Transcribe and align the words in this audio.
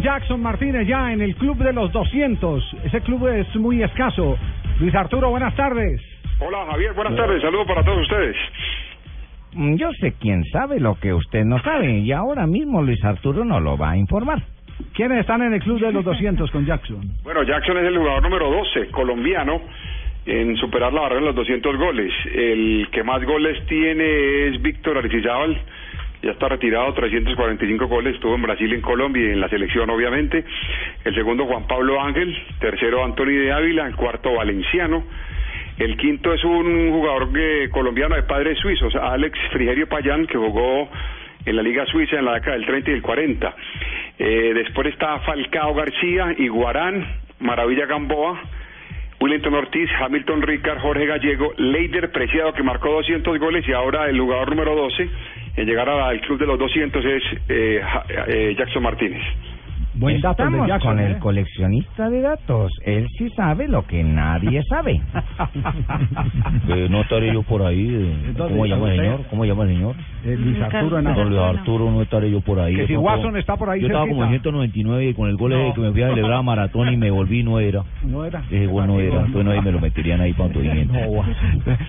Jackson 0.00 0.40
Martínez 0.40 0.86
ya 0.86 1.12
en 1.12 1.20
el 1.20 1.34
club 1.36 1.58
de 1.58 1.72
los 1.72 1.92
200. 1.92 2.76
Ese 2.84 3.00
club 3.02 3.26
es 3.28 3.54
muy 3.56 3.82
escaso. 3.82 4.38
Luis 4.80 4.94
Arturo, 4.94 5.30
buenas 5.30 5.54
tardes. 5.54 6.00
Hola 6.40 6.64
Javier, 6.70 6.92
buenas 6.94 7.14
tardes. 7.16 7.42
Saludos 7.42 7.66
para 7.66 7.84
todos 7.84 8.00
ustedes. 8.02 8.36
Mm, 9.54 9.74
Yo 9.76 9.90
sé 10.00 10.14
quién 10.20 10.44
sabe 10.46 10.80
lo 10.80 10.94
que 10.98 11.12
usted 11.12 11.44
no 11.44 11.60
sabe 11.62 11.98
y 11.98 12.12
ahora 12.12 12.46
mismo 12.46 12.82
Luis 12.82 13.04
Arturo 13.04 13.44
nos 13.44 13.62
lo 13.62 13.76
va 13.76 13.90
a 13.90 13.96
informar. 13.96 14.42
¿Quiénes 14.94 15.20
están 15.20 15.42
en 15.42 15.52
el 15.54 15.60
club 15.60 15.78
de 15.80 15.92
los 15.92 16.04
200 16.04 16.50
con 16.50 16.64
Jackson? 16.64 17.00
Bueno, 17.22 17.42
Jackson 17.42 17.76
es 17.78 17.84
el 17.84 17.98
jugador 17.98 18.22
número 18.22 18.50
12, 18.50 18.88
colombiano, 18.90 19.60
en 20.26 20.56
superar 20.56 20.92
la 20.92 21.02
barrera 21.02 21.20
de 21.20 21.26
los 21.26 21.36
200 21.36 21.76
goles. 21.76 22.12
El 22.34 22.88
que 22.90 23.02
más 23.02 23.22
goles 23.24 23.64
tiene 23.66 24.48
es 24.48 24.62
Víctor 24.62 24.98
Aristizábal. 24.98 25.56
Ya 26.22 26.30
está 26.30 26.48
retirado, 26.48 26.94
345 26.94 27.88
goles, 27.88 28.14
estuvo 28.14 28.36
en 28.36 28.42
Brasil, 28.42 28.72
en 28.72 28.80
Colombia 28.80 29.26
y 29.26 29.32
en 29.32 29.40
la 29.40 29.48
selección, 29.48 29.90
obviamente. 29.90 30.44
El 31.04 31.14
segundo, 31.16 31.46
Juan 31.46 31.66
Pablo 31.66 32.00
Ángel. 32.00 32.32
Tercero, 32.60 33.04
Anthony 33.04 33.32
de 33.42 33.52
Ávila. 33.52 33.88
El 33.88 33.96
cuarto, 33.96 34.32
Valenciano. 34.32 35.02
El 35.78 35.96
quinto 35.96 36.32
es 36.32 36.44
un 36.44 36.92
jugador 36.92 37.28
colombiano 37.70 38.14
de 38.14 38.22
padres 38.22 38.56
suizos, 38.58 38.94
Alex 38.94 39.36
Frigerio 39.50 39.88
Payán, 39.88 40.26
que 40.26 40.38
jugó 40.38 40.88
en 41.44 41.56
la 41.56 41.62
Liga 41.62 41.86
Suiza 41.86 42.16
en 42.16 42.24
la 42.24 42.34
década 42.34 42.52
del 42.52 42.66
30 42.66 42.90
y 42.90 42.92
del 42.92 43.02
40. 43.02 43.56
Eh, 44.18 44.52
después 44.54 44.86
está 44.88 45.18
Falcao 45.20 45.74
García, 45.74 46.36
Iguarán, 46.38 47.04
Maravilla 47.40 47.86
Gamboa, 47.86 48.40
Willington 49.18 49.54
Ortiz, 49.54 49.88
Hamilton 49.98 50.42
Ricard, 50.42 50.78
Jorge 50.78 51.06
Gallego, 51.06 51.52
Leider 51.56 52.12
Preciado, 52.12 52.52
que 52.52 52.62
marcó 52.62 52.92
200 52.92 53.38
goles, 53.40 53.66
y 53.66 53.72
ahora 53.72 54.08
el 54.08 54.20
jugador 54.20 54.50
número 54.50 54.76
12 54.76 55.10
en 55.56 55.66
llegar 55.66 55.88
al 55.88 56.20
club 56.20 56.38
de 56.38 56.46
los 56.46 56.58
200 56.58 57.04
es 57.04 57.22
eh, 57.48 57.82
eh, 58.26 58.54
Jackson 58.58 58.82
Martínez. 58.82 59.22
Buen 60.02 60.20
dato 60.20 60.42
de 60.42 60.48
Estamos 60.48 60.68
Jackson, 60.68 60.96
con 60.96 61.00
¿eh? 61.00 61.06
el 61.06 61.18
coleccionista 61.18 62.10
de 62.10 62.20
datos. 62.20 62.72
Él 62.84 63.08
sí 63.16 63.30
sabe 63.30 63.68
lo 63.68 63.86
que 63.86 64.02
nadie 64.02 64.62
sabe. 64.68 65.00
Eh, 66.68 66.86
no 66.90 67.02
estaré 67.02 67.32
yo 67.32 67.42
por 67.42 67.62
ahí. 67.62 67.86
eh, 67.88 68.32
¿Dónde 68.36 68.54
¿Cómo 68.54 68.66
llama 68.66 68.90
el 68.92 68.96
señor? 69.00 69.20
¿Cómo 69.30 69.44
llama 69.44 69.62
el 69.64 69.68
señor? 69.70 69.94
Eh, 70.24 70.36
Luis 70.38 70.60
Arturo 70.60 70.98
Henao. 70.98 71.14
Don 71.14 71.28
Luis 71.30 71.40
Arturo, 71.40 71.90
no 71.90 72.02
estaré 72.02 72.30
yo 72.30 72.40
por 72.40 72.60
ahí. 72.60 72.74
Que 72.74 72.82
Yo 72.82 72.86
si 72.86 72.96
Watson 72.96 73.36
está 73.36 73.56
por 73.56 73.68
ahí 73.70 73.80
Yo 73.80 73.86
estaba 73.88 74.06
como 74.06 74.22
en 74.24 74.30
199 74.30 75.08
y 75.08 75.14
con 75.14 75.28
el 75.28 75.36
gol 75.36 75.50
No. 75.50 75.74
que 75.74 75.80
me 75.80 75.92
fui 75.92 76.02
a 76.02 76.08
celebrar 76.08 76.38
a 76.38 76.42
maratón 76.42 76.92
y 76.92 76.96
me 76.96 77.10
volví 77.10 77.42
no 77.42 77.58
era. 77.60 77.82
No 78.04 78.24
era. 78.24 78.42
Ese 78.50 78.66
gol 78.66 78.86
no 78.86 79.00
era. 79.00 79.16
Entonces 79.20 79.44
no, 79.44 79.50
ahí 79.50 79.60
me 79.60 79.72
lo 79.72 79.80
meterían 79.80 80.20
ahí 80.20 80.32
para 80.32 80.44
autodimiento. 80.46 80.94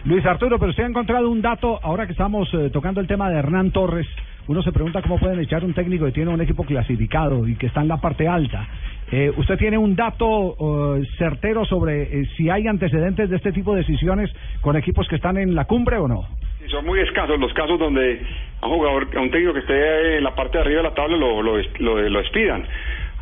Luis 0.06 0.26
Arturo, 0.26 0.58
pero 0.60 0.72
usted 0.72 0.84
ha 0.84 0.88
encontrado 0.88 1.30
un 1.30 1.42
dato, 1.42 1.80
ahora 1.84 2.06
que 2.06 2.12
estamos 2.14 2.50
eh, 2.54 2.70
tocando 2.72 3.00
el 3.00 3.08
tema 3.08 3.30
de 3.30 3.38
Hernán 3.38 3.72
Torres, 3.72 4.08
uno 4.48 4.62
se 4.62 4.72
pregunta 4.72 5.02
cómo 5.02 5.20
pueden 5.20 5.40
echar 5.40 5.64
un 5.64 5.74
técnico 5.74 6.06
que 6.06 6.12
tiene 6.12 6.32
un 6.32 6.42
equipo 6.42 6.64
clasificado 6.64 7.48
y 7.48 7.56
que 7.56 7.68
está 7.68 7.82
en 7.82 7.88
la 7.88 7.98
parte 7.98 8.28
alta. 8.28 8.68
Eh, 9.12 9.32
¿Usted 9.38 9.58
tiene 9.58 9.78
un 9.78 9.96
dato 9.96 10.98
eh, 10.98 11.04
certero 11.18 11.66
sobre 11.66 12.04
eh, 12.04 12.26
si 12.36 12.50
hay 12.50 12.68
antecedentes 12.68 13.30
de 13.30 13.36
este 13.38 13.52
tipo 13.52 13.74
de 13.74 13.82
decisiones 13.82 14.32
con 14.62 14.76
equipos 14.76 15.08
que 15.08 15.16
están 15.16 15.38
en 15.38 15.56
la 15.56 15.66
cumbre 15.66 15.98
o 15.98 16.08
no? 16.08 16.28
Sí, 16.60 16.70
Son 16.70 16.86
muy 16.86 17.00
escasos 17.00 17.40
los 17.40 17.54
casos 17.54 17.80
donde 17.80 18.22
a 18.62 18.68
un 18.68 18.78
jugador, 18.78 19.08
a 19.16 19.22
un 19.22 19.30
técnico 19.30 19.54
que 19.54 19.60
esté 19.60 20.18
en 20.18 20.24
la 20.24 20.34
parte 20.36 20.58
de 20.58 20.64
arriba 20.64 20.78
de 20.82 20.90
la 20.90 20.96
tabla 20.96 21.18
lo, 21.18 21.42
lo, 21.42 21.58
lo. 21.58 22.24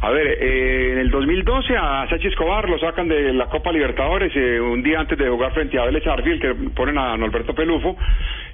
A 0.01 0.09
ver, 0.09 0.27
eh, 0.27 0.93
en 0.93 0.97
el 0.97 1.11
2012 1.11 1.77
a 1.77 2.07
Sachi 2.09 2.27
Escobar 2.27 2.67
lo 2.67 2.79
sacan 2.79 3.07
de 3.07 3.31
la 3.33 3.45
Copa 3.45 3.71
Libertadores 3.71 4.31
eh, 4.35 4.59
un 4.59 4.81
día 4.81 4.99
antes 4.99 5.15
de 5.15 5.29
jugar 5.29 5.53
frente 5.53 5.77
a 5.77 5.85
Vélez 5.85 6.07
Arfield 6.07 6.41
que 6.41 6.55
ponen 6.71 6.97
a 6.97 7.15
Norberto 7.17 7.53
Pelufo. 7.53 7.95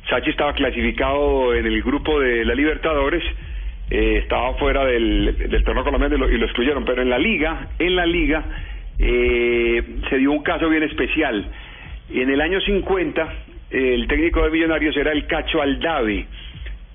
Sachi 0.09 0.29
estaba 0.29 0.53
clasificado 0.53 1.53
en 1.53 1.65
el 1.65 1.81
grupo 1.83 2.19
de 2.19 2.45
la 2.45 2.53
Libertadores, 2.55 3.23
eh, 3.89 4.19
estaba 4.23 4.53
fuera 4.55 4.85
del, 4.85 5.37
del 5.49 5.63
torneo 5.63 5.83
colombiano 5.83 6.27
y 6.27 6.37
lo, 6.37 6.45
excluyeron, 6.45 6.85
pero 6.85 7.01
en 7.01 7.09
la 7.09 7.17
liga, 7.19 7.69
en 7.79 7.95
la 7.95 8.05
liga 8.05 8.43
eh, 8.99 9.83
se 10.09 10.17
dio 10.17 10.31
un 10.31 10.43
caso 10.43 10.69
bien 10.69 10.83
especial. 10.83 11.45
En 12.09 12.29
el 12.29 12.39
año 12.41 12.59
50, 12.61 13.33
eh, 13.71 13.93
el 13.95 14.07
técnico 14.07 14.43
de 14.43 14.49
Millonarios 14.51 14.95
era 14.95 15.11
el 15.11 15.25
Cacho 15.27 15.61
Aldave, 15.61 16.25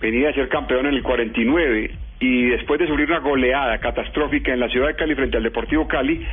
venía 0.00 0.30
a 0.30 0.34
ser 0.34 0.48
campeón 0.48 0.86
en 0.86 0.94
el 0.94 1.02
49 1.02 1.90
y 2.20 2.44
después 2.46 2.80
de 2.80 2.86
sufrir 2.86 3.08
una 3.10 3.18
goleada 3.20 3.78
catastrófica 3.78 4.52
en 4.52 4.60
la 4.60 4.68
ciudad 4.68 4.88
de 4.88 4.96
Cali 4.96 5.14
frente 5.14 5.36
al 5.36 5.42
Deportivo 5.42 5.86
Cali, 5.86 6.24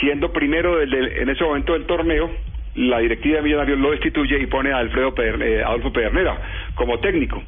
siendo 0.00 0.32
primero 0.32 0.76
del- 0.78 0.94
en 0.94 1.28
ese 1.28 1.44
momento 1.44 1.72
del 1.74 1.84
torneo, 1.84 2.30
la 2.76 2.98
directiva 3.00 3.36
de 3.36 3.42
Millonarios 3.42 3.78
lo 3.78 3.90
destituye 3.90 4.38
y 4.38 4.46
pone 4.46 4.72
a 4.72 4.78
Alfredo 4.78 5.14
Peder- 5.14 5.42
eh, 5.42 5.62
Adolfo 5.64 5.92
Pedernera 5.92 6.38
como 6.74 6.98
técnico. 7.00 7.42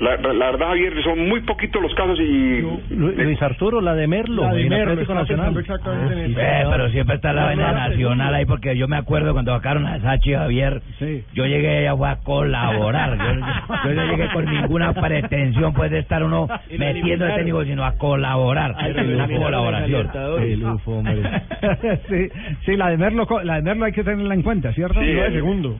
La, 0.00 0.16
la 0.16 0.50
verdad, 0.52 0.68
Javier, 0.68 0.94
son 1.04 1.28
muy 1.28 1.42
poquitos 1.42 1.82
los 1.82 1.94
casos 1.94 2.18
y... 2.18 2.62
Luis 2.88 3.42
Arturo, 3.42 3.82
la 3.82 3.94
de 3.94 4.06
Merlo, 4.06 4.44
La 4.44 4.54
de 4.54 4.62
en 4.62 4.68
Merlo, 4.70 4.92
Atlético 4.92 5.12
está 5.12 5.34
Nacional. 5.34 5.56
exactamente 5.60 6.24
eso. 6.24 6.40
Eh, 6.40 6.64
pero 6.70 6.88
siempre 6.88 7.16
está 7.16 7.32
la 7.34 7.44
vaina 7.44 7.72
nacional 7.72 8.34
ahí 8.34 8.46
porque 8.46 8.74
yo 8.78 8.88
me 8.88 8.96
acuerdo 8.96 9.34
cuando 9.34 9.54
sacaron 9.54 9.86
a 9.86 10.00
Sachi 10.00 10.32
Javier, 10.32 10.80
Sí. 10.98 11.22
yo 11.34 11.44
llegué 11.44 11.86
a, 11.86 11.94
fue 11.96 12.08
a 12.08 12.16
colaborar. 12.16 13.18
Yo, 13.18 13.88
yo 13.90 13.94
no 13.94 14.06
llegué 14.10 14.28
con 14.32 14.46
ninguna 14.46 14.94
pretensión 14.94 15.74
pues 15.74 15.90
de 15.90 15.98
estar 15.98 16.22
uno 16.22 16.48
metiendo 16.78 17.26
el 17.26 17.34
técnico, 17.34 17.62
sino 17.64 17.84
a 17.84 17.92
colaborar. 17.98 18.74
Una 19.04 19.28
colaboración. 19.28 20.08
El 20.42 20.64
UFO, 20.64 20.92
hombre. 20.92 21.42
sí, 22.08 22.28
sí, 22.64 22.76
la 22.76 22.88
de 22.88 22.96
Merlo, 22.96 23.26
la 23.44 23.56
de 23.56 23.62
Merlo 23.62 23.84
hay 23.84 23.92
que 23.92 24.02
tenerla 24.02 24.32
en 24.32 24.42
cuenta, 24.42 24.72
¿cierto? 24.72 24.98
Sí, 24.98 25.12
No, 25.12 25.24
el- 25.26 25.32
segundo. 25.34 25.76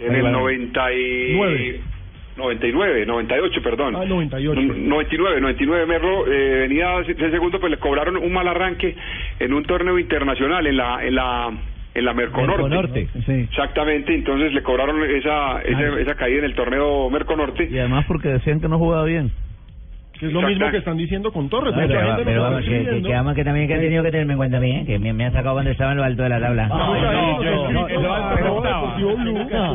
En 0.00 0.14
el 0.14 0.32
90 0.32 0.92
y... 0.94 1.32
Nueve. 1.36 1.80
99, 2.36 3.06
98, 3.06 3.62
perdón. 3.62 3.96
Ah, 3.96 4.04
98. 4.04 4.60
N- 4.60 4.88
99, 4.88 5.40
99 5.40 5.86
Merlo 5.86 6.26
eh, 6.26 6.60
venía 6.68 6.98
de 7.00 7.30
segundo, 7.30 7.60
pues 7.60 7.70
le 7.70 7.78
cobraron 7.78 8.16
un 8.16 8.32
mal 8.32 8.48
arranque 8.48 8.94
en 9.38 9.52
un 9.52 9.62
torneo 9.64 9.98
internacional 9.98 10.66
en 10.66 10.76
la 10.76 11.04
en 11.06 11.14
la 11.14 11.50
en 11.94 12.04
la 12.06 12.14
Merconorte. 12.14 12.62
Merconorte. 12.62 13.08
Sí. 13.26 13.32
Exactamente, 13.50 14.14
entonces 14.14 14.52
le 14.54 14.62
cobraron 14.62 15.02
esa 15.10 15.60
esa, 15.62 16.00
esa 16.00 16.14
caída 16.14 16.38
en 16.38 16.44
el 16.46 16.54
torneo 16.54 17.10
Merconorte. 17.10 17.68
Y 17.70 17.78
además 17.78 18.06
porque 18.08 18.28
decían 18.28 18.60
que 18.60 18.68
no 18.68 18.78
jugaba 18.78 19.04
bien. 19.04 19.30
Es 20.22 20.32
lo 20.32 20.40
mismo 20.48 20.70
que 20.70 20.76
están 20.78 20.96
diciendo 20.96 21.32
con 21.32 21.48
Torres. 21.48 21.74
Pero, 21.88 22.00
pero 22.24 22.42
vamos, 22.42 22.60
que, 22.64 22.70
que, 22.84 23.02
que 23.02 23.12
vamos, 23.12 23.34
que 23.34 23.44
también 23.44 23.66
que 23.68 23.74
he 23.74 23.78
tenido 23.80 24.02
que 24.04 24.10
tenerme 24.12 24.32
en 24.34 24.38
cuenta 24.38 24.58
bien, 24.60 24.86
que 24.86 24.98
me, 24.98 25.12
me 25.12 25.24
han 25.26 25.32
sacado 25.32 25.54
cuando 25.56 25.70
estaba 25.72 25.90
en 25.92 25.96
lo 25.98 26.04
alto 26.04 26.22
de 26.22 26.28
la 26.28 26.40
tabla. 26.40 26.68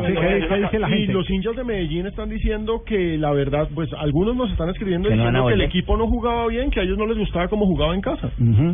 Sí, 0.06 0.12
¿qué- 0.14 0.46
qué 0.48 0.56
dice 0.56 0.78
la 0.78 0.88
y 0.96 1.06
los 1.06 1.30
hinchas 1.30 1.56
de 1.56 1.64
Medellín 1.64 2.06
están 2.06 2.28
diciendo 2.28 2.82
que 2.84 3.18
la 3.18 3.30
verdad, 3.32 3.68
pues 3.74 3.90
algunos 3.94 4.36
nos 4.36 4.50
están 4.50 4.68
escribiendo 4.70 5.08
Que 5.08 5.14
a 5.14 5.16
diciendo 5.16 5.40
que 5.48 5.54
el 5.54 5.60
equipo 5.68 5.96
no 5.96 6.06
jugaba 6.06 6.46
bien, 6.48 6.70
que 6.70 6.80
a 6.80 6.82
ellos 6.82 6.98
no 6.98 7.06
les 7.06 7.18
gustaba 7.18 7.48
cómo 7.48 7.66
jugaba 7.66 7.94
en 7.94 8.00
casa. 8.00 8.30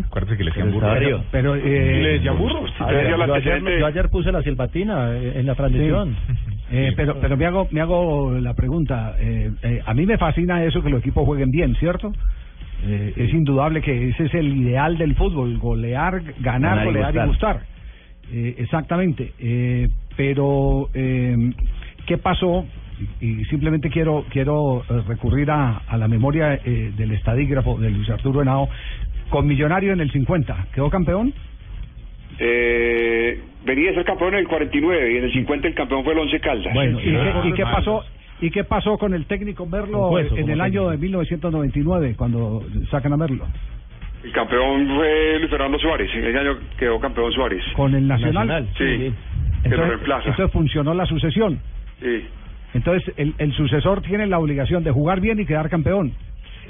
Acuérdate 0.07 0.37
que 0.37 0.45
le 0.45 0.51
decían 0.51 0.69
burro. 0.73 0.87
Pero, 1.33 1.55
eh, 1.57 1.61
¿Le 2.03 2.09
decían 2.15 2.37
el 2.91 3.79
yo, 3.81 3.87
ayer, 3.87 4.09
puse 4.11 4.33
la 4.33 4.43
silbatina 4.43 5.13
eh, 5.13 5.33
en 5.41 5.47
la 5.47 5.55
transmisión. 5.55 6.17
Eh, 6.71 6.93
pero, 6.97 7.21
pero 7.21 7.37
me 7.37 7.47
hago, 7.47 7.69
me 7.71 7.81
hago 7.81 8.33
la 8.41 8.55
pregunta. 8.55 9.17
Eh, 9.19 9.51
eh, 9.63 9.83
a 9.85 9.95
mí 9.95 10.07
me 10.07 10.19
fascina 10.19 10.65
eso 10.65 10.83
que 10.83 10.91
los 10.91 11.01
equipos 11.01 11.25
jueguen 11.27 11.51
bien, 11.51 11.75
¿cierto? 11.77 12.13
Eh, 12.87 13.13
es 13.17 13.33
indudable 13.33 13.81
que 13.81 14.11
ese 14.11 14.25
es 14.27 14.35
el 14.35 14.57
ideal 14.57 14.99
del 14.99 15.15
fútbol, 15.15 15.59
golear, 15.59 16.23
ganar, 16.41 16.77
Ganar 16.77 16.83
y 16.83 16.87
golear 16.87 17.15
y 17.15 17.27
gustar. 17.27 17.27
gustar. 17.27 17.75
Eh, 18.33 18.55
exactamente. 18.59 19.33
Eh, 19.39 19.89
pero, 20.17 20.89
eh, 20.95 21.53
¿qué 22.07 22.19
pasó? 22.19 22.65
Y 23.21 23.41
y 23.41 23.45
simplemente 23.47 23.91
quiero 23.91 24.25
quiero 24.31 24.85
recurrir 25.09 25.51
a, 25.51 25.79
a 25.79 25.97
la 25.97 26.07
memoria 26.07 26.55
eh, 26.65 26.93
del 26.97 27.11
estadígrafo 27.11 27.77
de 27.77 27.91
Luis 27.91 28.09
Arturo 28.09 28.41
Henao 28.43 28.69
con 29.31 29.47
Millonario 29.49 29.93
en 29.93 30.01
el 30.01 30.13
50. 30.13 30.69
¿Quedó 30.73 30.91
campeón? 30.91 31.35
Eh, 32.39 33.41
venía 33.65 33.91
a 33.91 33.95
ser 33.95 34.05
campeón 34.05 34.35
en 34.35 34.41
el 34.41 34.49
49 34.49 35.13
y 35.13 35.17
en 35.19 35.25
el 35.25 35.33
50 35.33 35.69
el 35.69 35.75
campeón 35.75 36.05
fue 36.05 36.13
el 36.13 36.19
Once 36.21 36.41
Caldas. 36.41 36.75
Bueno, 36.75 37.01
¿y, 37.01 37.05
qué, 37.05 37.49
y 37.49 37.53
qué 37.53 37.63
pasó? 37.63 38.05
¿Y 38.41 38.51
qué 38.51 38.65
pasó 38.65 38.99
con 38.99 39.15
el 39.15 39.27
técnico 39.27 39.65
Merlo 39.67 40.19
en 40.19 40.51
el 40.51 40.61
año 40.61 40.91
de 40.91 40.97
1999 40.99 42.15
cuando 42.17 42.65
sacan 42.91 43.13
a 43.13 43.17
Merlo? 43.17 43.47
El 44.25 44.33
campeón 44.33 44.89
fue 44.97 45.39
Luis 45.39 45.51
Fernando 45.51 45.79
Suárez, 45.79 46.11
en 46.15 46.25
ese 46.25 46.39
año 46.39 46.57
quedó 46.79 46.99
campeón 46.99 47.31
Suárez. 47.33 47.63
Con 47.77 47.95
el 47.95 48.07
Nacional. 48.09 48.47
Nacional. 48.49 48.69
Sí, 48.77 48.85
que 48.85 49.69
lo 49.69 49.75
Entonces, 49.77 49.89
reemplaza. 49.89 50.29
entonces 50.31 50.53
funcionó 50.53 50.95
la 50.95 51.07
sucesión. 51.07 51.59
Sí. 52.01 52.27
Entonces 52.75 53.15
el, 53.17 53.35
el 53.39 53.53
sucesor 53.53 54.03
tiene 54.03 54.27
la 54.27 54.39
obligación 54.39 54.83
de 54.83 54.91
jugar 54.91 55.21
bien 55.21 55.39
y 55.41 55.47
quedar 55.47 55.69
campeón. 55.71 56.13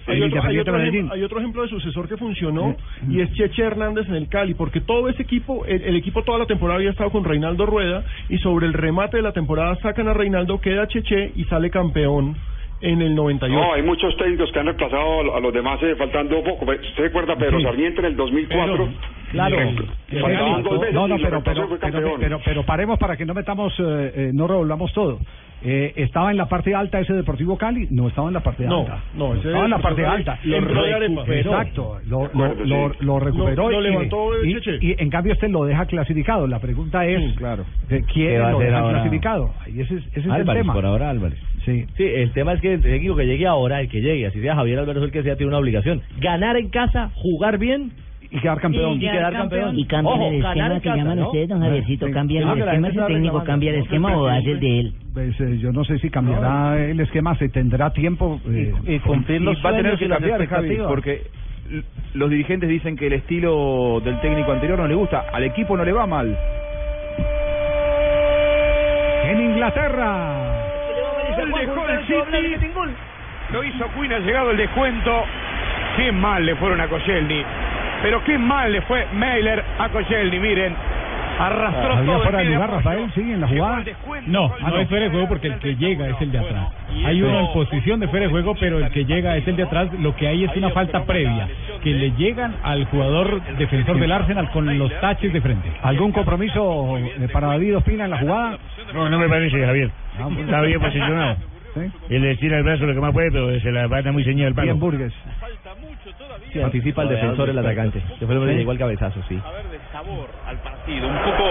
Hay 0.06 0.23
otro, 0.23 0.43
hay, 0.43 0.59
otro 0.59 0.77
hay 0.77 1.23
otro 1.23 1.39
ejemplo 1.39 1.62
de 1.62 1.69
sucesor 1.69 2.09
que 2.09 2.17
funcionó 2.17 2.77
y 3.09 3.21
es 3.21 3.33
Cheche 3.33 3.62
Hernández 3.62 4.06
en 4.09 4.15
el 4.15 4.29
Cali, 4.29 4.55
porque 4.55 4.81
todo 4.81 5.09
ese 5.09 5.23
equipo, 5.23 5.65
el, 5.67 5.83
el 5.83 5.97
equipo 5.97 6.23
toda 6.23 6.39
la 6.39 6.47
temporada 6.47 6.79
había 6.79 6.91
estado 6.91 7.11
con 7.11 7.25
Reinaldo 7.25 7.65
Rueda 7.67 8.05
y 8.29 8.39
sobre 8.39 8.67
el 8.67 8.75
remate 8.75 9.17
de 9.17 9.23
la 9.23 9.33
temporada 9.33 9.77
sacan 9.77 10.09
a 10.09 10.15
Reinaldo, 10.15 10.61
queda 10.61 10.87
Cheche 10.89 11.33
y 11.37 11.45
sale 11.45 11.71
campeón 11.71 12.37
en 12.84 13.02
el 13.02 13.14
98. 13.14 13.54
No, 13.60 13.72
hay 13.75 13.82
muchos 13.82 14.16
técnicos 14.16 14.50
que 14.52 14.58
han 14.60 14.66
reemplazado 14.66 15.34
a 15.36 15.40
los 15.40 15.52
demás 15.52 15.82
eh, 15.82 15.94
faltando 15.96 16.42
poco. 16.42 16.64
¿Usted 16.70 17.02
recuerda 17.04 17.36
Pedro 17.36 17.58
Sí. 17.58 17.64
Sarmiento 17.64 18.00
en 18.00 18.06
el 18.06 18.16
2004? 18.16 18.88
Claro. 19.32 19.56
Eh, 19.60 20.20
faltaban 20.20 20.62
dos 20.62 20.78
veces 20.81 20.94
No, 20.94 21.08
no, 21.08 21.16
pero, 21.16 21.42
pero, 21.42 21.69
pero, 21.81 22.16
pero, 22.20 22.40
pero 22.44 22.62
paremos 22.64 22.98
para 22.98 23.16
que 23.16 23.25
no 23.26 23.34
metamos, 23.34 23.72
eh, 23.81 24.12
eh, 24.14 24.31
no 24.32 24.46
revolvamos 24.46 24.92
todo. 24.92 25.19
Eh, 25.66 25.94
¿Estaba 25.96 26.31
en 26.31 26.36
la 26.36 26.46
parte 26.46 26.75
alta 26.75 27.00
ese 27.00 27.14
Deportivo 27.14 27.56
Cali? 27.56 27.88
No 27.90 28.06
estaba 28.08 28.28
en 28.28 28.34
la 28.34 28.40
parte 28.40 28.64
No, 28.66 28.81
alta. 28.81 29.02
no, 29.14 29.32
ese 29.34 29.48
estaba 29.48 29.64
en 29.64 29.70
la 29.70 29.78
parte 29.78 30.04
alta. 30.04 30.38
lo 30.44 30.60
recuperó. 30.60 31.32
Exacto, 31.32 31.98
lo, 32.06 32.31
lo, 32.34 32.92
lo, 33.00 33.19
recuperó 33.19 33.70
Lo- 33.70 33.81
levantó 33.81 34.44
y, 34.44 34.52
Cheche. 34.60 34.78
y 34.82 34.94
en 35.02 35.08
cambio 35.08 35.32
este 35.32 35.48
lo 35.48 35.64
deja 35.64 35.86
clasificado. 35.86 36.46
La 36.46 36.58
pregunta 36.58 37.06
es, 37.06 37.34
claro. 37.36 37.64
¿de 37.88 38.02
¿quién 38.02 38.28
¿Qué 38.28 38.38
va 38.38 38.48
a 38.48 38.52
lo 38.52 38.58
deja 38.58 38.78
ahora? 38.78 38.92
clasificado? 39.00 39.54
Y 39.75 39.81
ese, 39.81 39.94
es- 40.12 40.25
el 40.26 40.31
Álvarez, 40.31 40.62
tema. 40.62 40.75
por 40.75 40.84
ahora 40.84 41.08
Álvarez. 41.08 41.38
Sí. 41.64 41.84
Sí, 41.96 42.05
el 42.05 42.32
tema 42.32 42.52
es 42.52 42.61
que 42.61 42.75
el 42.75 42.81
técnico 42.82 43.16
que 43.16 43.26
llegue 43.26 43.46
ahora, 43.46 43.81
el 43.81 43.88
que 43.88 44.00
llegue, 44.00 44.26
así 44.26 44.40
sea 44.40 44.55
Javier 44.55 44.81
Álvarez 44.81 45.02
o 45.02 45.06
el 45.06 45.12
que 45.12 45.22
sea, 45.22 45.37
tiene 45.37 45.49
una 45.49 45.58
obligación. 45.58 46.02
Ganar 46.20 46.56
en 46.56 46.69
casa, 46.69 47.11
jugar 47.14 47.58
bien 47.58 47.93
y 48.31 48.40
quedar 48.40 48.61
campeón. 48.61 48.94
Y 48.94 49.00
quedar 49.00 49.32
campeón. 49.32 49.78
Y 49.78 49.84
cambian 49.87 50.19
Ojo, 50.19 50.28
el 50.28 50.44
esquema 50.44 50.81
que 50.81 50.88
llaman 50.88 51.19
¿no? 51.19 51.26
ustedes, 51.26 51.49
don 51.49 51.61
Javiercito. 51.61 52.11
Cambian 52.11 52.49
el 52.49 52.58
esquema, 52.58 52.72
gente 52.72 52.90
si 52.90 52.96
el 52.96 53.02
está 53.02 53.06
técnico 53.06 53.44
cambia 53.44 53.70
el 53.70 53.76
esquema 53.81 54.16
o 54.16 54.26
hace 54.26 54.50
el 54.50 54.61
de 54.61 54.81
él. 54.81 54.93
Pues, 55.12 55.40
eh, 55.40 55.58
yo 55.58 55.72
no 55.72 55.84
sé 55.84 55.99
si 55.99 56.11
cambiará 56.11 56.84
el 56.84 56.99
esquema, 57.00 57.37
se 57.37 57.49
tendrá 57.49 57.93
tiempo. 57.93 58.40
eh, 58.49 58.72
y 58.87 58.99
cumplir 58.99 59.40
los 59.40 59.56
va 59.64 59.70
a 59.70 59.76
tener 59.76 59.94
y 59.94 59.99
que 59.99 60.08
cambiar, 60.08 60.46
Javi, 60.46 60.78
porque 60.88 61.22
los 62.14 62.31
dirigentes 62.31 62.69
dicen 62.69 62.96
que 62.96 63.06
el 63.06 63.14
estilo 63.14 64.00
del 64.05 64.20
técnico 64.20 64.52
anterior 64.52 64.78
no 64.78 64.88
le 64.88 64.94
gusta, 64.94 65.25
al 65.32 65.44
equipo 65.44 65.76
no 65.76 65.84
le 65.84 65.93
va 65.93 66.06
mal. 66.06 66.37
En 69.26 69.40
Inglaterra. 69.40 70.44
Gol 71.36 71.52
dejó 71.52 71.88
el 71.88 72.06
City. 72.06 72.70
Lo 73.52 73.62
hizo 73.62 73.86
Quinn, 73.94 74.12
ha 74.12 74.19
llegado 74.19 74.50
el 74.50 74.56
descuento. 74.56 75.25
Qué 75.96 76.12
mal 76.12 76.44
le 76.44 76.56
fueron 76.56 76.81
a 76.81 76.88
Koscielny. 76.88 77.44
Pero 78.02 78.22
qué 78.25 78.38
mal 78.38 78.72
le 78.72 78.82
fue 78.82 79.06
Mailer 79.12 79.64
a 79.78 79.88
Koscielny, 79.88 80.38
miren. 80.38 80.75
Arrastró 81.38 81.92
¿Había 81.94 82.04
todo 82.06 82.16
el 82.16 82.22
fuera 82.22 82.38
de 82.38 82.44
pie 82.44 82.50
de 82.50 82.54
lugar, 82.54 82.70
apoyo. 82.70 82.76
Rafael? 82.90 83.12
Sí, 83.14 83.20
en 83.20 83.40
la 83.40 83.48
jugada. 83.48 83.84
No, 84.26 84.52
Ah, 84.62 84.70
no 84.70 84.78
es 84.78 84.88
fuera 84.88 85.04
de 85.04 85.10
juego 85.10 85.28
porque 85.28 85.46
el 85.48 85.58
que 85.58 85.76
llega 85.76 86.08
es 86.08 86.20
el 86.20 86.32
de 86.32 86.38
atrás. 86.38 86.69
Hay 87.04 87.22
uno 87.22 87.40
en 87.40 87.52
posición 87.52 88.00
de 88.00 88.08
fuera 88.08 88.26
de 88.26 88.31
juego, 88.32 88.54
pero 88.58 88.78
el 88.78 88.90
que 88.90 89.04
llega 89.04 89.36
es 89.36 89.46
el 89.48 89.56
de 89.56 89.62
atrás. 89.64 89.88
Lo 90.00 90.14
que 90.16 90.28
hay 90.28 90.44
es 90.44 90.56
una 90.56 90.70
falta 90.70 91.04
previa, 91.04 91.48
que 91.82 91.90
le 91.90 92.12
llegan 92.12 92.54
al 92.62 92.84
jugador 92.86 93.42
defensor 93.58 93.98
del 93.98 94.12
Arsenal 94.12 94.50
con 94.50 94.78
los 94.78 94.92
taches 95.00 95.32
de 95.32 95.40
frente. 95.40 95.70
¿Algún 95.82 96.12
compromiso 96.12 96.96
eh, 96.98 97.28
para 97.32 97.48
David 97.48 97.76
Ospina 97.78 98.04
en 98.04 98.10
la 98.10 98.19
jugada? 98.19 98.58
No, 98.92 99.08
no 99.08 99.19
me 99.19 99.28
parece, 99.28 99.64
Javier. 99.64 99.90
Está 100.40 100.60
bien 100.62 100.81
posicionado. 100.81 101.36
Él 102.08 102.22
le 102.22 102.36
tira 102.36 102.58
el 102.58 102.62
brazo 102.62 102.86
lo 102.86 102.94
que 102.94 103.00
más 103.00 103.12
puede, 103.12 103.32
pero 103.32 103.58
se 103.58 103.72
la 103.72 103.88
pata 103.88 104.12
muy 104.12 104.22
ceñida 104.22 104.46
al 104.46 104.54
palo. 104.54 104.66
Bien, 104.66 104.78
Burgues. 104.78 105.12
Anticipa 106.62 107.02
el 107.02 107.08
defensor, 107.08 107.48
el 107.50 107.58
atacante. 107.58 108.00
Fue 108.25 108.32
lo 108.34 108.40
que 108.42 108.46
le 108.46 108.56
llegó 108.58 108.70
al 108.70 108.78
cabezazo, 108.78 109.20
sí. 109.28 109.36
Sabor 109.94 110.29
al 110.44 110.56
partido, 110.58 111.06
un 111.06 111.19
poco 111.19 111.44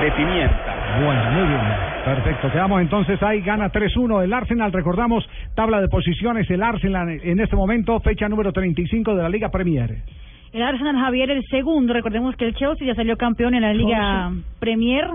de 0.00 0.12
pimienta. 0.12 1.00
Bueno, 1.02 1.30
muy 1.32 1.48
bien. 1.48 1.60
Perfecto. 2.04 2.52
Quedamos 2.52 2.80
entonces 2.80 3.20
ahí. 3.24 3.40
Gana 3.40 3.72
3-1 3.72 4.22
el 4.22 4.32
Arsenal. 4.32 4.72
Recordamos, 4.72 5.28
tabla 5.56 5.80
de 5.80 5.88
posiciones. 5.88 6.48
El 6.48 6.62
Arsenal 6.62 7.08
en 7.10 7.40
este 7.40 7.56
momento, 7.56 7.98
fecha 7.98 8.28
número 8.28 8.52
35 8.52 9.16
de 9.16 9.22
la 9.24 9.28
Liga 9.28 9.48
Premier. 9.48 9.96
El 10.52 10.62
Arsenal 10.62 10.96
Javier 10.96 11.32
el 11.32 11.42
segundo, 11.50 11.92
recordemos 11.92 12.36
que 12.36 12.44
el 12.44 12.54
Chelsea 12.54 12.86
ya 12.86 12.94
salió 12.94 13.16
campeón 13.16 13.54
en 13.54 13.62
la 13.62 13.74
Liga 13.74 14.30
Premier 14.60 15.08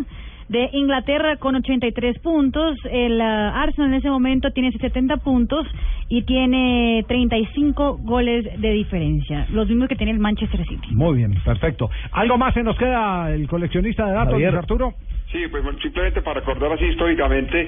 de 0.49 0.69
Inglaterra 0.73 1.37
con 1.37 1.55
83 1.55 2.19
puntos. 2.19 2.77
El 2.91 3.21
ah, 3.21 3.61
Arsenal 3.61 3.91
en 3.91 3.99
ese 3.99 4.09
momento 4.09 4.51
tiene 4.51 4.71
70 4.71 5.17
puntos 5.17 5.67
y 6.09 6.23
tiene 6.23 7.05
35 7.07 7.99
goles 8.01 8.59
de 8.59 8.71
diferencia, 8.71 9.47
los 9.51 9.67
mismos 9.67 9.87
que 9.87 9.95
tiene 9.95 10.11
el 10.11 10.19
Manchester 10.19 10.65
City. 10.67 10.89
Muy 10.91 11.17
bien, 11.17 11.35
perfecto. 11.45 11.89
¿Algo 12.11 12.37
más 12.37 12.53
se 12.53 12.63
nos 12.63 12.77
queda 12.77 13.31
el 13.31 13.47
coleccionista 13.47 14.05
de 14.05 14.13
datos, 14.13 14.33
Javier. 14.33 14.55
Arturo? 14.55 14.93
Sí, 15.31 15.39
pues 15.51 15.63
simplemente 15.81 16.21
para 16.23 16.39
recordar 16.39 16.73
así 16.73 16.85
históricamente, 16.85 17.67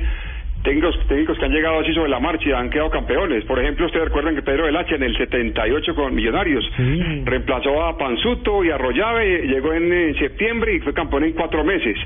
técnicos, 0.63 0.95
técnicos 1.07 1.37
que 1.37 1.45
han 1.45 1.51
llegado 1.51 1.79
así 1.79 1.93
sobre 1.93 2.09
la 2.09 2.19
marcha 2.19 2.49
y 2.49 2.51
han 2.51 2.69
quedado 2.69 2.89
campeones. 2.89 3.43
Por 3.45 3.59
ejemplo, 3.59 3.85
ustedes 3.85 4.05
recuerdan 4.05 4.35
que 4.35 4.41
Pedro 4.41 4.65
Velache 4.65 4.95
en 4.95 5.03
el 5.03 5.15
78 5.17 5.95
con 5.95 6.15
Millonarios 6.15 6.63
reemplazó 7.23 7.83
a 7.83 7.97
Panzuto 7.97 8.63
y 8.63 8.71
a 8.71 8.77
Rollave, 8.77 9.47
llegó 9.47 9.73
en, 9.73 10.15
septiembre 10.17 10.75
y 10.75 10.79
fue 10.79 10.93
campeón 10.93 11.23
en 11.23 11.33
cuatro 11.33 11.63
meses. 11.63 11.97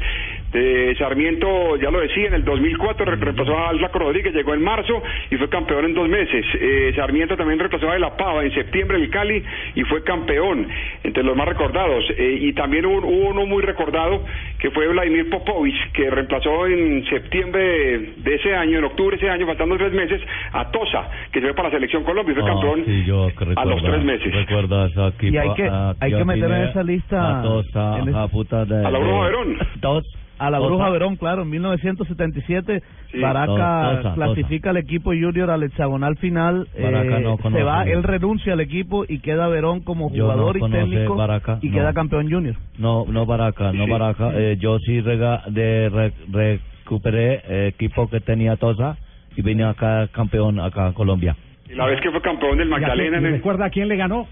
De 0.55 0.95
Sarmiento, 0.97 1.75
ya 1.77 1.91
lo 1.91 1.99
decía, 1.99 2.27
en 2.27 2.33
el 2.35 2.45
2004 2.45 3.05
re- 3.05 3.15
reemplazó 3.17 3.57
a 3.57 3.69
Alflaco 3.69 3.99
Rodríguez, 3.99 4.33
llegó 4.33 4.53
en 4.53 4.63
marzo 4.63 5.03
y 5.29 5.35
fue 5.35 5.49
campeón 5.49 5.83
en 5.85 5.93
dos 5.93 6.07
meses. 6.07 6.45
Eh, 6.59 6.93
Sarmiento 6.95 7.35
también 7.35 7.59
reemplazó 7.59 7.89
a 7.89 7.93
De 7.93 7.99
La 7.99 8.15
Pava 8.15 8.43
en 8.43 8.53
septiembre 8.53 8.97
en 8.97 9.03
el 9.03 9.09
Cali 9.09 9.43
y 9.75 9.83
fue 9.83 10.01
campeón, 10.03 10.65
entre 11.03 11.23
los 11.23 11.35
más 11.35 11.47
recordados. 11.49 12.05
Eh, 12.17 12.37
y 12.41 12.53
también 12.53 12.85
hubo, 12.85 12.99
hubo 13.05 13.29
uno 13.31 13.45
muy 13.45 13.63
recordado 13.63 14.23
que 14.59 14.71
fue 14.71 14.87
Vladimir 14.87 15.29
Popovich, 15.29 15.91
que 15.91 16.09
reemplazó 16.09 16.67
en 16.67 17.03
septiembre 17.09 18.13
de, 18.17 18.35
ese 18.35 18.55
año, 18.55 18.79
en 18.79 18.85
octubre 18.85 19.17
de 19.17 19.23
ese 19.25 19.29
año, 19.29 19.45
faltando 19.45 19.75
tres 19.77 19.91
meses, 19.91 20.21
a 20.53 20.71
Tosa, 20.71 21.09
que 21.33 21.41
se 21.41 21.47
fue 21.47 21.53
para 21.55 21.67
la 21.69 21.75
selección 21.75 22.03
Colombia 22.05 22.31
y 22.31 22.35
fue 22.35 22.45
campeón 22.45 22.79
Ah, 22.79 22.83
sí, 22.85 23.03
yo 23.05 23.27
a 23.57 23.65
los 23.65 23.83
tres 23.83 24.03
meses. 24.05 24.33
Recuerdo 24.33 24.81
a 24.83 24.87
ese 24.87 25.07
equipo, 25.07 25.33
Y 25.33 25.37
hay 25.37 25.53
que- 25.55 25.67
a- 25.67 25.93
hay 25.99 26.11
que 26.13 26.25
meter 26.25 26.45
en 26.45 26.63
esa 26.69 26.83
lista 26.83 27.39
A 27.39 27.41
Tosa, 27.43 27.99
en 27.99 28.15
a 28.15 28.27
puta 28.29 28.63
de... 28.63 28.85
A 28.85 28.89
Verón. 29.25 29.57
A 30.37 30.49
la. 30.49 30.59
Bruja 30.59 30.89
Verón, 30.89 31.15
claro, 31.15 31.43
en 31.43 31.49
1977 31.49 32.81
Sí. 33.11 33.19
Baraca 33.21 33.97
Tosa, 34.01 34.13
clasifica 34.15 34.71
al 34.71 34.77
equipo 34.77 35.11
junior 35.11 35.49
al 35.49 35.63
hexagonal 35.63 36.17
final. 36.17 36.67
Baraca 36.81 37.19
eh, 37.19 37.21
no 37.23 37.37
se 37.37 37.63
va, 37.63 37.83
él 37.83 38.03
renuncia 38.03 38.53
al 38.53 38.59
equipo 38.59 39.05
y 39.07 39.19
queda 39.19 39.47
Verón 39.47 39.79
como 39.81 40.09
no 40.09 40.15
jugador 40.15 40.57
y 40.57 40.71
técnico 40.71 41.15
Baraca, 41.15 41.59
y 41.61 41.69
no. 41.69 41.73
queda 41.77 41.93
campeón 41.93 42.29
junior. 42.29 42.55
No, 42.77 43.05
no 43.07 43.25
Baraca, 43.25 43.71
no 43.71 43.85
Sí. 43.85 43.91
Baraca. 43.91 44.31
Eh, 44.33 44.57
yo 44.59 44.77
sí 44.79 44.99
rega, 45.01 45.43
de, 45.47 45.89
re- 45.89 46.13
recuperé 46.31 47.41
eh, 47.47 47.67
equipo 47.67 48.09
que 48.09 48.19
tenía 48.19 48.57
Tosa 48.57 48.97
y 49.37 49.41
vine 49.41 49.63
acá 49.63 50.07
campeón 50.11 50.59
acá 50.59 50.87
a 50.87 50.93
Colombia. 50.93 51.35
Y 51.69 51.73
la 51.75 51.85
vez 51.85 51.99
que 52.01 52.11
fue 52.11 52.21
campeón 52.21 52.57
del 52.57 52.69
¿Y 52.69 52.73
a 52.73 52.77
quién- 52.77 52.81
Magdalena. 52.89 53.19
¿Recuerda 53.29 53.65
a 53.65 53.69
quién 53.69 53.87
le 53.87 53.95
ganó? 53.95 54.27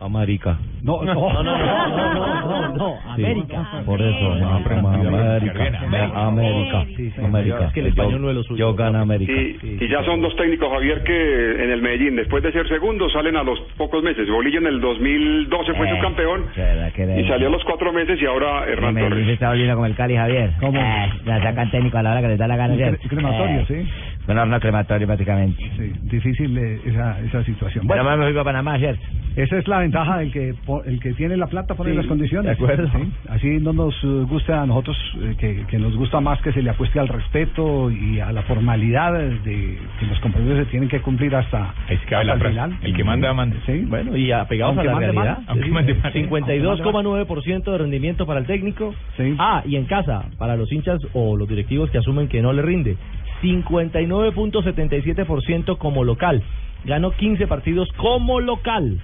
América. 0.00 0.58
No, 0.82 1.02
no, 1.02 1.14
no, 1.14 1.42
no, 1.42 2.68
no, 2.76 2.94
América. 3.12 3.82
Por 3.86 4.02
eso, 4.02 4.32
América. 4.32 5.70
América. 6.14 6.86
América. 7.24 7.66
Es 7.68 7.72
que 7.72 7.80
el 7.80 7.86
español 7.86 8.20
no 8.22 8.28
es 8.30 8.34
lo 8.36 8.42
Yo, 8.42 8.48
suyo. 8.48 8.70
yo 8.70 8.74
gano 8.74 8.98
América. 9.00 9.32
Y, 9.32 9.78
y 9.80 9.88
ya 9.88 10.02
son 10.04 10.20
dos 10.20 10.34
técnicos, 10.36 10.68
Javier, 10.70 11.02
que 11.04 11.64
en 11.64 11.70
el 11.70 11.80
Medellín, 11.80 12.16
después 12.16 12.42
de 12.42 12.52
ser 12.52 12.68
segundo, 12.68 13.08
salen 13.08 13.36
a 13.36 13.42
los 13.44 13.58
pocos 13.78 14.02
meses. 14.02 14.28
Bolillo 14.28 14.58
en 14.58 14.66
el 14.66 14.80
2012 14.80 15.74
fue 15.74 15.86
Eh, 15.86 15.90
subcampeón 15.94 16.44
¿verdad 16.56 16.92
que 16.92 17.02
era 17.04 17.20
y 17.20 17.28
salió 17.28 17.48
a 17.48 17.50
los 17.52 17.64
cuatro 17.64 17.92
meses 17.92 18.20
y 18.20 18.26
ahora 18.26 18.66
Hernán 18.66 18.96
Torres. 18.96 19.28
está 19.28 19.48
volviendo 19.50 19.74
como 19.74 19.86
el 19.86 19.94
Cali, 19.94 20.16
Javier. 20.16 20.50
¿Cómo? 20.60 20.78
Eh, 20.80 21.10
la 21.24 21.42
sacan 21.42 21.70
técnico 21.70 21.98
a 21.98 22.02
la 22.02 22.12
hora 22.12 22.20
que 22.20 22.28
les 22.28 22.38
da 22.38 22.46
la 22.48 22.56
gana. 22.56 22.74
Crematorio, 23.08 23.60
Eh, 23.60 23.64
sí. 23.68 23.88
Bueno, 24.26 24.46
no 24.46 24.58
crematorio 24.60 25.06
prácticamente. 25.06 25.62
Sí, 25.76 25.92
difícil 26.04 26.56
eh, 26.56 26.80
esa, 26.86 27.20
esa 27.20 27.44
situación. 27.44 27.86
Bueno, 27.86 28.04
más 28.04 28.18
me 28.18 28.24
fui 28.24 28.32
para 28.32 28.44
Panamá, 28.44 28.78
¿cierto? 28.78 29.02
esa 29.36 29.58
es 29.58 29.66
la 29.66 29.80
ventaja 29.80 30.18
del 30.18 30.30
que 30.30 30.54
el 30.86 31.00
que 31.00 31.12
tiene 31.14 31.36
la 31.36 31.48
plata 31.48 31.74
pone 31.74 31.90
Sí, 31.90 31.96
las 31.96 32.06
condiciones. 32.06 32.46
de 32.46 32.52
acuerdo. 32.52 32.88
Sí, 32.90 33.12
Así 33.28 33.48
no 33.60 33.72
nos 33.72 33.92
eh, 34.04 34.06
gusta 34.28 34.62
a 34.62 34.66
nosotros, 34.66 34.96
eh, 35.20 35.34
que, 35.38 35.66
que 35.66 35.78
nos 35.78 35.94
gusta 35.96 36.20
más 36.20 36.40
que 36.40 36.52
se 36.52 36.62
le 36.62 36.70
apueste 36.70 37.00
al 37.00 37.08
respeto 37.08 37.90
y 37.90 38.20
a 38.20 38.30
la 38.32 38.42
formalidad 38.42 39.12
de 39.12 39.78
que 39.98 40.06
los 40.06 40.18
compromisos 40.20 40.58
se 40.58 40.64
tienen 40.70 40.88
que 40.88 41.00
cumplir 41.00 41.34
hasta, 41.34 41.74
se 41.88 41.96
cabe 42.06 42.22
hasta 42.30 42.32
el 42.34 42.38
frase. 42.40 42.52
final. 42.52 42.78
El 42.82 42.94
que 42.94 43.04
manda, 43.04 43.34
manda. 43.34 43.56
Sí. 43.66 43.84
Bueno, 43.88 44.16
y 44.16 44.30
apegados 44.30 44.76
Aunque 44.76 44.88
a 44.88 44.92
la 44.92 44.98
realidad. 45.00 45.38
Aunque 45.48 45.68
mande 45.70 45.94
mal. 45.94 46.12
52,9% 46.12 47.64
de 47.72 47.78
rendimiento 47.78 48.26
para 48.26 48.40
el 48.40 48.46
técnico. 48.46 48.94
Sí. 49.16 49.34
Ah, 49.38 49.62
y 49.66 49.76
en 49.76 49.86
casa, 49.86 50.24
para 50.38 50.56
los 50.56 50.70
hinchas 50.72 51.00
o 51.12 51.36
los 51.36 51.48
directivos 51.48 51.90
que 51.90 51.98
asumen 51.98 52.28
que 52.28 52.40
no 52.40 52.52
le 52.52 52.62
rinde. 52.62 52.96
59.77% 53.44 55.78
como 55.78 56.04
local. 56.04 56.42
Ganó 56.84 57.12
15 57.12 57.46
partidos 57.46 57.88
como 57.96 58.40
local. 58.40 59.00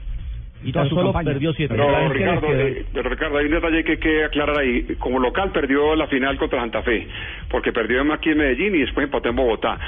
y 0.62 0.72
su 0.72 0.94
campaña. 0.96 1.32
Pero 1.68 2.08
Ricardo, 2.10 2.48
eh, 2.52 2.84
pero 2.92 3.08
Ricardo, 3.08 3.38
hay 3.38 3.46
un 3.46 3.52
detalle 3.52 3.82
que 3.84 3.92
hay 3.92 3.98
que 3.98 4.24
aclarar 4.24 4.58
ahí. 4.58 4.82
Como 4.98 5.18
local 5.18 5.52
perdió 5.52 5.94
la 5.96 6.06
final 6.06 6.36
contra 6.36 6.60
Santa 6.60 6.82
Fe, 6.82 7.06
porque 7.48 7.72
perdió 7.72 8.02
aquí 8.12 8.28
en 8.30 8.38
Medellín 8.38 8.74
y 8.74 8.80
después 8.80 9.04
empató 9.04 9.30
en 9.30 9.36
Bogotá. 9.36 9.78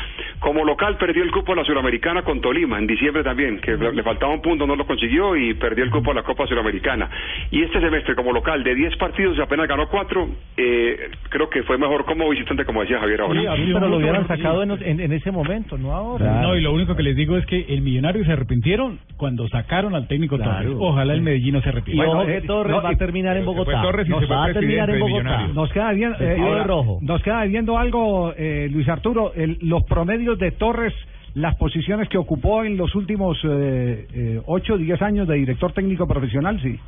Como 0.43 0.65
local 0.65 0.97
perdió 0.99 1.23
el 1.23 1.31
cupo 1.31 1.53
de 1.53 1.61
la 1.61 1.65
Suramericana 1.65 2.23
con 2.23 2.41
Tolima, 2.41 2.77
en 2.79 2.87
diciembre 2.89 3.23
también, 3.23 3.61
que 3.61 3.77
le 3.77 4.03
faltaba 4.03 4.35
un 4.35 4.43
punto, 4.43 4.67
no 4.67 4.75
lo 4.75 4.85
consiguió 4.85 5.37
y 5.37 5.55
perdió 5.55 5.85
el 5.85 5.91
cupo 5.91 6.11
de 6.11 6.17
la 6.17 6.23
Copa 6.25 6.47
Suramericana. 6.49 7.09
Y 7.53 7.63
este 7.63 7.81
semestre 7.81 8.17
como 8.17 8.33
local 8.33 8.65
de 8.65 8.75
10 8.75 8.97
partidos 8.97 9.39
apenas 9.39 9.69
ganó 9.69 9.89
4, 9.89 10.29
eh, 10.57 11.11
creo 11.29 11.49
que 11.49 11.63
fue 11.63 11.79
mejor 11.79 12.05
como 12.05 12.29
visitante, 12.29 12.65
como 12.65 12.81
decía 12.81 12.99
Javier 12.99 13.21
ahora. 13.21 13.41
pero 13.75 13.89
lo 13.89 13.97
hubieran 13.99 14.27
sacado 14.27 14.63
en, 14.65 15.13
ese 15.13 15.31
momento, 15.31 15.79
no 15.79 15.93
ahora. 15.93 16.41
No, 16.43 16.57
y 16.57 16.61
lo 16.61 16.73
único 16.73 16.97
que 16.97 17.05
les 17.05 17.15
digo 17.15 17.37
es 17.37 17.47
que 17.47 17.65
el 17.69 17.81
Millonario 17.83 18.25
se 18.25 18.33
arrepintieron 18.33 18.99
cuando 19.17 19.47
sacaron 19.49 19.95
al 19.95 20.09
técnico 20.09 20.39
Torres. 20.39 20.75
Ojalá 20.81 21.15
el 21.15 21.23
Medellín 21.23 21.55
no 21.55 21.63
se 21.63 21.69
arrepienta. 21.69 22.05
Bueno, 22.05 22.29
eh, 22.29 22.43
Torres 22.47 22.75
va 22.85 22.89
a 22.91 22.97
terminar 22.97 23.37
en 23.37 23.45
Bogotá. 23.45 23.81
Torres 23.83 24.07
y 24.09 24.11
nos 24.11 24.29
va 24.29 24.47
a 24.47 24.53
terminar 24.53 24.91
en 24.91 24.99
Bogotá. 24.99 25.47
Nos 25.55 25.73
queda 25.73 25.93
bien, 25.93 26.15
eh, 26.19 26.37
ahora, 26.41 26.65
rojo. 26.65 26.99
nos 27.01 27.23
queda 27.23 27.45
viendo 27.45 27.79
algo, 27.79 28.35
eh, 28.37 28.69
Luis 28.73 28.89
Arturo, 28.89 29.33
el- 29.37 29.59
los 29.63 29.85
promedios 29.85 30.32
de 30.39 30.51
Torres, 30.53 30.95
las 31.35 31.57
posiciones 31.57 32.09
que 32.09 32.19
ocupó 32.19 32.65
en 32.65 32.77
los 32.77 32.95
últimos 32.95 33.39
eh, 33.45 34.07
eh, 34.15 34.41
8 34.45 34.75
o 34.75 34.79
10 34.79 35.03
años 35.03 35.29
de 35.29 35.37
director 35.37 35.73
técnico 35.73 36.07
profesional, 36.07 36.61
sí. 36.61 36.79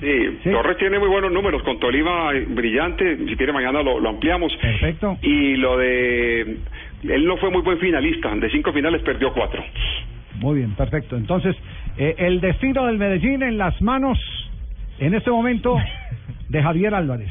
Sí, 0.00 0.50
Torres 0.50 0.76
tiene 0.76 0.98
muy 0.98 1.08
buenos 1.08 1.32
números 1.32 1.62
con 1.62 1.78
Tolima 1.78 2.32
eh, 2.34 2.44
brillante, 2.48 3.16
si 3.28 3.36
quiere 3.36 3.52
mañana 3.52 3.80
lo, 3.82 4.00
lo 4.00 4.08
ampliamos. 4.08 4.52
Perfecto. 4.56 5.16
Y 5.22 5.56
lo 5.56 5.78
de 5.78 6.58
él 7.04 7.26
no 7.26 7.36
fue 7.36 7.50
muy 7.50 7.62
buen 7.62 7.78
finalista, 7.78 8.34
de 8.34 8.50
cinco 8.50 8.72
finales 8.72 9.02
perdió 9.02 9.32
cuatro. 9.32 9.62
Muy 10.40 10.58
bien, 10.58 10.74
perfecto. 10.74 11.16
Entonces, 11.16 11.54
eh, 11.96 12.14
el 12.18 12.40
destino 12.40 12.86
del 12.86 12.98
Medellín 12.98 13.42
en 13.42 13.56
las 13.56 13.80
manos, 13.80 14.18
en 14.98 15.14
este 15.14 15.30
momento, 15.30 15.76
de 16.48 16.62
Javier 16.62 16.94
Álvarez. 16.94 17.30